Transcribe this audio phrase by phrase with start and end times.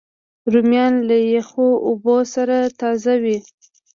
[0.51, 3.37] رومیان له یخو اوبو سره تازه وي